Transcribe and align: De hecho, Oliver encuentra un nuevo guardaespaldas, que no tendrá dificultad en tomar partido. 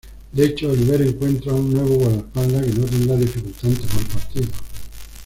De 0.31 0.43
hecho, 0.43 0.71
Oliver 0.71 0.99
encuentra 1.03 1.53
un 1.53 1.71
nuevo 1.73 1.93
guardaespaldas, 1.93 2.65
que 2.65 2.71
no 2.73 2.85
tendrá 2.87 3.15
dificultad 3.17 3.69
en 3.69 3.75
tomar 3.77 4.07
partido. 4.07 4.47